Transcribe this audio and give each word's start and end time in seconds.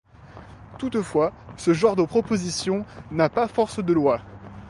Toutefois, 0.79 1.31
ce 1.57 1.73
genre 1.75 1.95
de 1.95 2.03
proposition 2.03 2.85
n'a 3.11 3.29
pas 3.29 3.47
force 3.47 3.85
de 3.85 3.93
loi. 3.93 4.19